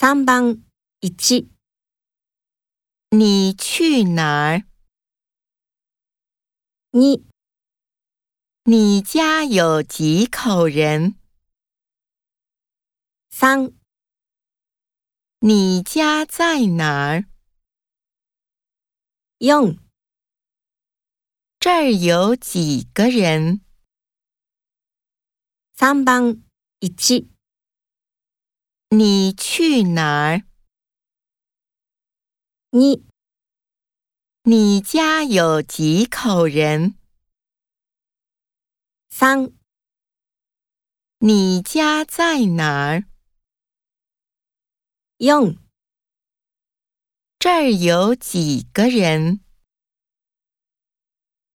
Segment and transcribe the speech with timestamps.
[0.00, 0.64] 三番
[1.00, 1.50] 一，
[3.10, 4.64] 你去哪儿？
[6.92, 7.22] 二，
[8.64, 11.16] 你家有几口人？
[13.28, 13.74] 三，
[15.40, 17.26] 你家在哪儿？
[19.36, 19.76] 用，
[21.58, 23.60] 这儿有几个人？
[25.74, 26.42] 三番
[26.78, 26.88] 一，
[28.92, 30.42] 你去哪儿？
[32.70, 33.06] 你，
[34.42, 36.96] 你家有几口人？
[39.08, 39.52] 三，
[41.18, 43.04] 你家在哪儿？
[45.18, 45.56] 用。
[47.38, 49.40] 这儿有几个人？